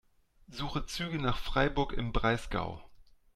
[0.51, 2.83] Suche Züge nach Freiburg im Breisgau.